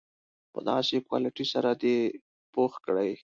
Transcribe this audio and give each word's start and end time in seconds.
په 0.53 0.59
داسې 0.69 0.95
کوالیټي 1.07 1.45
سره 1.53 1.69
دې 1.81 1.97
پوخ 2.53 2.71
کړي. 2.85 3.11